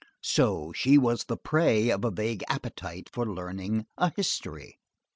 So 0.23 0.73
she 0.73 0.97
was 0.97 1.25
the 1.25 1.37
prey 1.37 1.91
of 1.91 2.03
a 2.03 2.09
vague 2.09 2.43
appetite 2.49 3.07
for 3.07 3.23
learning 3.23 3.85
a 3.99 4.11
history. 4.15 4.79